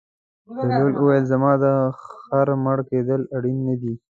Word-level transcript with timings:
بهلول 0.55 0.93
وویل: 0.97 1.23
زما 1.31 1.51
د 1.63 1.65
خر 2.03 2.47
مړه 2.63 2.83
کېدل 2.91 3.21
اړین 3.35 3.57
نه 3.67 3.75
دي. 3.81 3.93